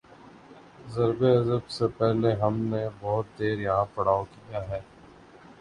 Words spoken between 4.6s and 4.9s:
ہے۔